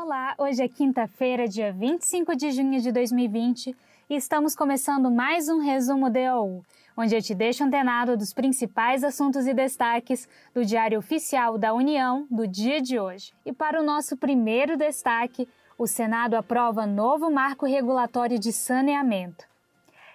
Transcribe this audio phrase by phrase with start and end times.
[0.00, 3.76] Olá, hoje é quinta-feira, dia 25 de junho de 2020
[4.08, 6.64] e estamos começando mais um resumo DOU,
[6.96, 12.28] onde eu te deixo antenado dos principais assuntos e destaques do Diário Oficial da União
[12.30, 13.34] do dia de hoje.
[13.44, 19.46] E para o nosso primeiro destaque, o Senado aprova novo marco regulatório de saneamento.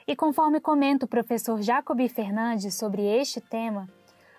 [0.07, 3.89] E conforme comenta o professor Jacobi Fernandes sobre este tema,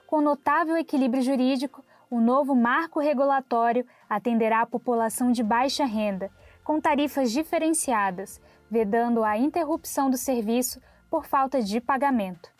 [0.06, 6.30] com notável equilíbrio jurídico, o novo marco regulatório atenderá a população de baixa renda,
[6.62, 8.40] com tarifas diferenciadas,
[8.70, 12.50] vedando a interrupção do serviço por falta de pagamento.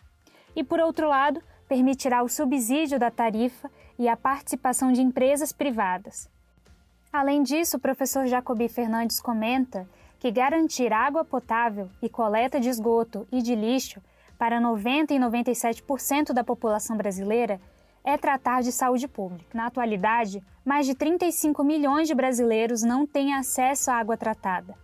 [0.55, 6.29] E, por outro lado, permitirá o subsídio da tarifa e a participação de empresas privadas.
[7.11, 9.87] Além disso, o professor Jacobi Fernandes comenta
[10.19, 14.01] que garantir água potável e coleta de esgoto e de lixo
[14.37, 17.59] para 90 e 97% da população brasileira
[18.05, 19.49] é tratar de saúde pública.
[19.51, 24.75] Na atualidade, mais de 35 milhões de brasileiros não têm acesso à água tratada.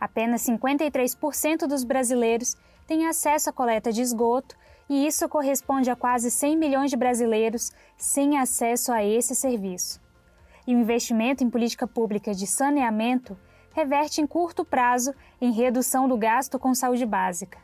[0.00, 2.56] Apenas 53% dos brasileiros
[2.86, 4.56] têm acesso à coleta de esgoto,
[4.88, 10.00] e isso corresponde a quase 100 milhões de brasileiros sem acesso a esse serviço.
[10.66, 13.38] E o investimento em política pública de saneamento
[13.72, 17.58] reverte em curto prazo em redução do gasto com saúde básica.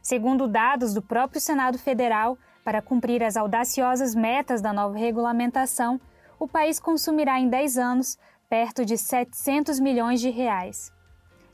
[0.00, 6.00] Segundo dados do próprio Senado Federal, para cumprir as audaciosas metas da nova regulamentação,
[6.38, 10.90] o país consumirá em 10 anos perto de 700 milhões de reais.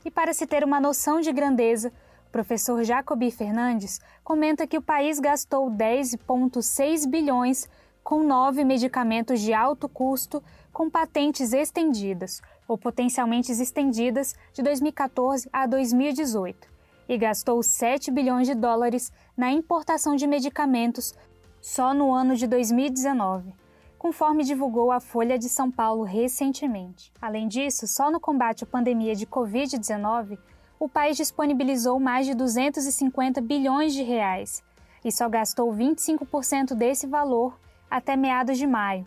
[0.05, 1.91] E para se ter uma noção de grandeza,
[2.27, 7.69] o professor Jacobi Fernandes comenta que o país gastou 10,6 bilhões
[8.03, 15.67] com nove medicamentos de alto custo com patentes estendidas ou potencialmente estendidas de 2014 a
[15.67, 16.70] 2018
[17.11, 21.13] e gastou 7 bilhões de dólares na importação de medicamentos
[21.59, 23.53] só no ano de 2019,
[23.99, 27.11] conforme divulgou a Folha de São Paulo recentemente.
[27.21, 30.39] Além disso, só no combate à pandemia de Covid-19,
[30.79, 34.63] o país disponibilizou mais de 250 bilhões de reais
[35.03, 39.05] e só gastou 25% desse valor até meados de maio,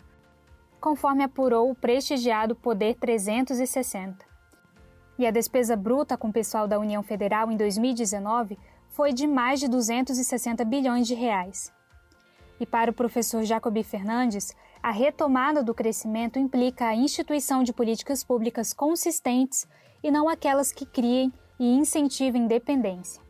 [0.79, 4.34] conforme apurou o prestigiado Poder 360
[5.17, 8.57] e a despesa bruta com o pessoal da União Federal em 2019
[8.89, 11.71] foi de mais de 260 bilhões de reais.
[12.59, 18.23] E para o professor Jacobi Fernandes, a retomada do crescimento implica a instituição de políticas
[18.23, 19.67] públicas consistentes
[20.01, 23.21] e não aquelas que criem e incentivem dependência.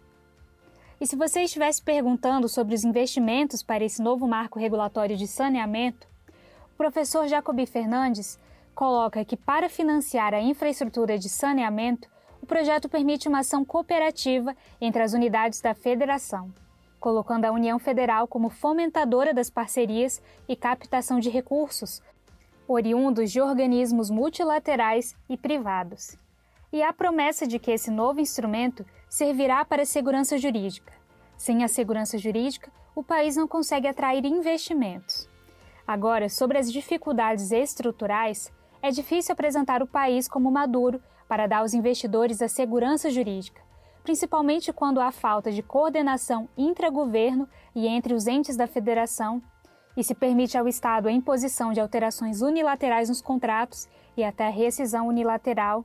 [0.99, 6.07] E se você estivesse perguntando sobre os investimentos para esse novo marco regulatório de saneamento,
[6.73, 8.39] o professor Jacobi Fernandes
[8.75, 12.07] coloca que, para financiar a infraestrutura de saneamento,
[12.41, 16.53] o projeto permite uma ação cooperativa entre as unidades da federação,
[16.99, 22.03] colocando a União Federal como fomentadora das parcerias e captação de recursos,
[22.67, 26.17] oriundos de organismos multilaterais e privados.
[26.71, 30.93] E a promessa de que esse novo instrumento servirá para a segurança jurídica.
[31.37, 35.29] Sem a segurança jurídica, o país não consegue atrair investimentos.
[35.87, 38.51] Agora, sobre as dificuldades estruturais,
[38.85, 43.59] é difícil apresentar o país como maduro para dar aos investidores a segurança jurídica,
[44.03, 49.41] principalmente quando há falta de coordenação intra-governo e entre os entes da federação,
[49.97, 54.51] e se permite ao Estado a imposição de alterações unilaterais nos contratos e até a
[54.51, 55.83] rescisão unilateral.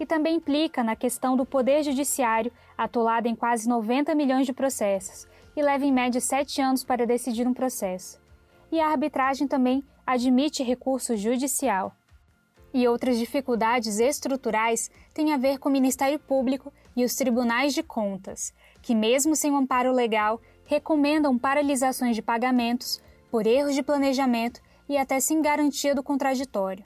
[0.00, 5.28] E também implica na questão do poder judiciário, atolado em quase 90 milhões de processos,
[5.54, 8.18] e leva em média sete anos para decidir um processo.
[8.72, 11.94] E a arbitragem também admite recurso judicial
[12.74, 17.84] e outras dificuldades estruturais têm a ver com o Ministério Público e os tribunais de
[17.84, 18.52] contas,
[18.82, 24.98] que, mesmo sem um amparo legal, recomendam paralisações de pagamentos por erros de planejamento e
[24.98, 26.84] até sem garantia do contraditório.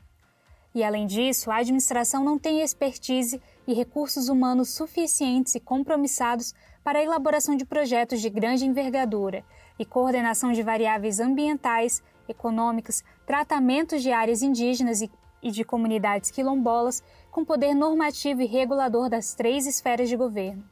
[0.74, 6.98] E, além disso, a administração não tem expertise e recursos humanos suficientes e compromissados para
[6.98, 9.42] a elaboração de projetos de grande envergadura
[9.78, 15.10] e coordenação de variáveis ambientais, econômicas, tratamentos de áreas indígenas e
[15.42, 20.64] e de comunidades quilombolas com poder normativo e regulador das três esferas de governo,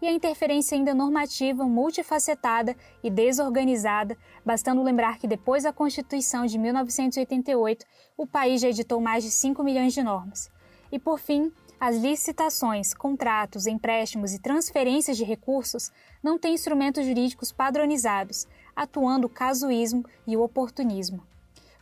[0.00, 6.58] e a interferência ainda normativa multifacetada e desorganizada, bastando lembrar que depois da Constituição de
[6.58, 7.86] 1988,
[8.16, 10.50] o país já editou mais de 5 milhões de normas.
[10.92, 15.90] E por fim, as licitações, contratos, empréstimos e transferências de recursos
[16.22, 21.22] não têm instrumentos jurídicos padronizados, atuando o casuísmo e o oportunismo.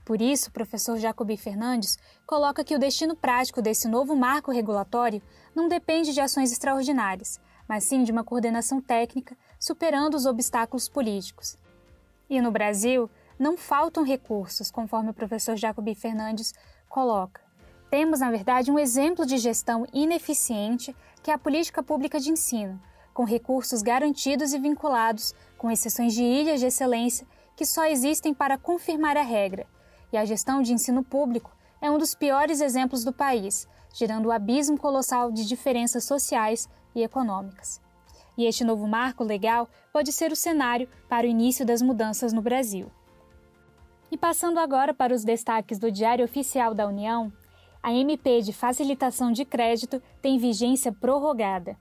[0.05, 5.23] Por isso, o professor Jacobi Fernandes coloca que o destino prático desse novo marco regulatório
[5.55, 11.57] não depende de ações extraordinárias, mas sim de uma coordenação técnica superando os obstáculos políticos.
[12.29, 16.53] E no Brasil, não faltam recursos, conforme o professor Jacobi Fernandes
[16.89, 17.41] coloca.
[17.91, 22.79] Temos, na verdade, um exemplo de gestão ineficiente que é a política pública de ensino,
[23.15, 28.59] com recursos garantidos e vinculados, com exceções de ilhas de excelência que só existem para
[28.59, 29.67] confirmar a regra.
[30.15, 31.51] E a gestão de ensino público
[31.83, 36.69] é um dos piores exemplos do país, gerando o um abismo colossal de diferenças sociais
[36.95, 37.81] e econômicas.
[38.39, 42.41] E este novo marco legal pode ser o cenário para o início das mudanças no
[42.41, 42.93] Brasil.
[44.09, 47.33] E passando agora para os destaques do Diário Oficial da União,
[47.83, 51.77] a MP de facilitação de crédito tem vigência prorrogada.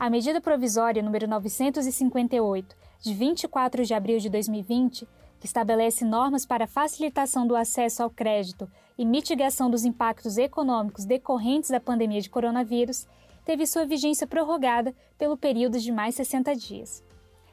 [0.00, 5.06] A medida provisória número 958, de 24 de abril de 2020,
[5.42, 11.68] que estabelece normas para facilitação do acesso ao crédito e mitigação dos impactos econômicos decorrentes
[11.68, 13.08] da pandemia de coronavírus,
[13.44, 17.02] teve sua vigência prorrogada pelo período de mais 60 dias.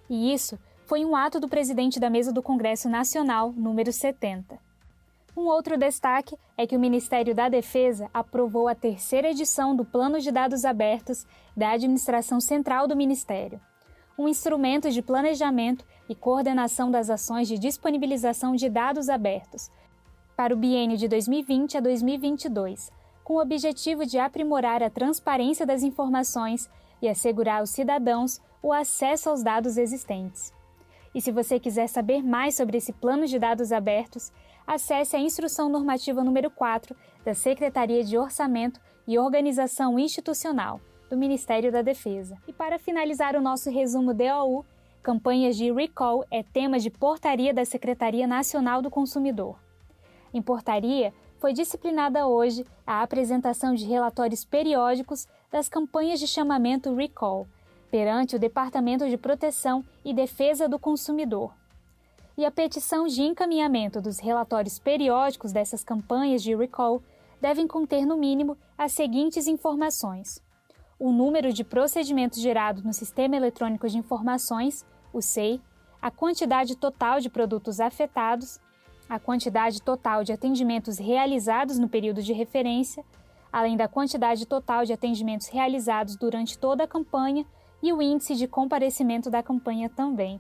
[0.07, 4.59] E isso foi um ato do presidente da mesa do Congresso Nacional, número 70.
[5.35, 10.19] Um outro destaque é que o Ministério da Defesa aprovou a terceira edição do Plano
[10.19, 11.25] de Dados Abertos
[11.57, 13.59] da Administração Central do Ministério,
[14.19, 19.71] um instrumento de planejamento e coordenação das ações de disponibilização de dados abertos
[20.35, 22.91] para o biênio de 2020 a 2022,
[23.23, 26.69] com o objetivo de aprimorar a transparência das informações
[27.01, 30.53] e assegurar aos cidadãos o acesso aos dados existentes.
[31.15, 34.33] E se você quiser saber mais sobre esse plano de dados abertos,
[34.67, 36.93] acesse a Instrução Normativa número 4
[37.23, 42.37] da Secretaria de Orçamento e Organização Institucional do Ministério da Defesa.
[42.47, 44.65] E para finalizar o nosso resumo DOU,
[45.01, 49.57] campanhas de recall é tema de portaria da Secretaria Nacional do Consumidor.
[50.33, 57.47] Em portaria, foi disciplinada hoje a apresentação de relatórios periódicos das campanhas de chamamento recall
[57.89, 61.51] perante o Departamento de Proteção e Defesa do Consumidor,
[62.39, 67.01] e a petição de encaminhamento dos relatórios periódicos dessas campanhas de recall
[67.41, 70.41] devem conter, no mínimo, as seguintes informações:
[70.99, 75.61] o número de procedimentos gerados no Sistema Eletrônico de Informações, o SEI,
[76.01, 78.59] a quantidade total de produtos afetados,
[79.07, 83.03] a quantidade total de atendimentos realizados no período de referência,
[83.51, 87.45] além da quantidade total de atendimentos realizados durante toda a campanha
[87.81, 90.39] e o índice de comparecimento da campanha também.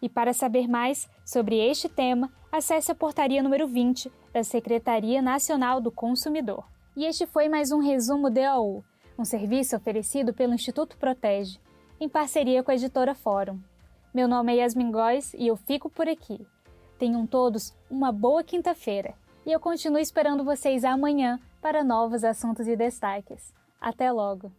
[0.00, 5.80] E para saber mais sobre este tema, acesse a portaria número 20 da Secretaria Nacional
[5.80, 6.64] do Consumidor.
[6.96, 8.84] E este foi mais um resumo DAU,
[9.18, 11.58] um serviço oferecido pelo Instituto Protege,
[12.00, 13.58] em parceria com a editora Fórum.
[14.14, 16.46] Meu nome é Yasmin Góes e eu fico por aqui.
[16.98, 22.76] Tenham todos uma boa quinta-feira e eu continuo esperando vocês amanhã para novos assuntos e
[22.76, 23.52] destaques.
[23.80, 24.52] Até logo!